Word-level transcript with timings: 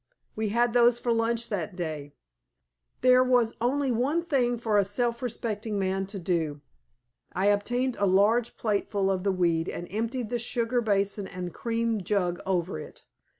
We 0.35 0.49
had 0.49 0.73
those 0.73 0.97
for 0.97 1.13
lunch 1.13 1.49
that 1.49 1.75
day. 1.75 2.15
There 3.01 3.23
was 3.23 3.53
only 3.61 3.91
one 3.91 4.23
thing 4.23 4.57
for 4.57 4.79
a 4.79 4.83
self 4.83 5.21
respecting 5.21 5.77
man 5.77 6.07
to 6.07 6.17
do. 6.17 6.61
I 7.35 7.45
obtained 7.53 7.97
a 7.99 8.07
large 8.07 8.57
plateful 8.57 9.11
of 9.11 9.23
the 9.23 9.31
weed 9.31 9.69
and 9.69 9.87
emptied 9.91 10.31
the 10.31 10.39
sugar 10.39 10.81
basin 10.81 11.27
and 11.27 11.53
cream 11.53 12.01
jug 12.01 12.39
over 12.47 12.79
it. 12.79 13.03